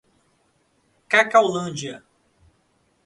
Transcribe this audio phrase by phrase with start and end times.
[1.11, 2.03] Cacaulândia